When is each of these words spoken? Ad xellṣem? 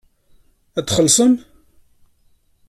Ad 0.77 0.87
xellṣem? 0.95 1.33